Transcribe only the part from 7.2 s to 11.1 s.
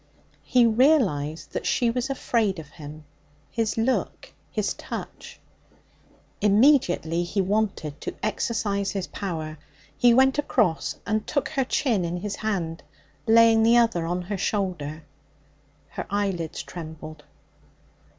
he wanted to exercise his power. He went across